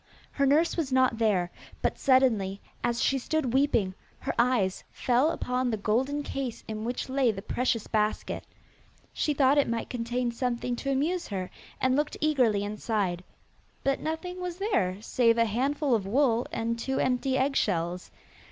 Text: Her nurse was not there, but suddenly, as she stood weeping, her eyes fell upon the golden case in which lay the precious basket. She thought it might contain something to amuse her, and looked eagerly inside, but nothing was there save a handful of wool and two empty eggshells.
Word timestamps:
Her 0.31 0.47
nurse 0.47 0.75
was 0.77 0.91
not 0.91 1.19
there, 1.19 1.51
but 1.83 1.99
suddenly, 1.99 2.59
as 2.83 3.03
she 3.03 3.19
stood 3.19 3.53
weeping, 3.53 3.93
her 4.21 4.33
eyes 4.39 4.83
fell 4.89 5.29
upon 5.29 5.69
the 5.69 5.77
golden 5.77 6.23
case 6.23 6.63
in 6.67 6.83
which 6.85 7.07
lay 7.07 7.31
the 7.31 7.43
precious 7.43 7.85
basket. 7.85 8.43
She 9.13 9.35
thought 9.35 9.59
it 9.59 9.69
might 9.69 9.91
contain 9.91 10.31
something 10.31 10.75
to 10.77 10.91
amuse 10.91 11.27
her, 11.27 11.51
and 11.79 11.95
looked 11.95 12.17
eagerly 12.19 12.63
inside, 12.63 13.23
but 13.83 13.99
nothing 13.99 14.41
was 14.41 14.57
there 14.57 14.97
save 15.03 15.37
a 15.37 15.45
handful 15.45 15.93
of 15.93 16.07
wool 16.07 16.47
and 16.51 16.79
two 16.79 16.97
empty 16.99 17.37
eggshells. 17.37 18.09